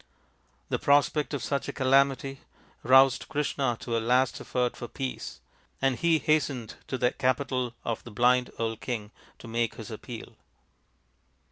[0.69, 2.39] The prospect of such a calamity
[2.81, 5.41] roused Krishna to a last effort for peace,
[5.79, 10.33] and he hastened to the capital of the blind old king to make his appeal.